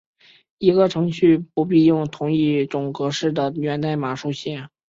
[0.57, 4.67] 一个程序不必用同一种格式的源代码书写。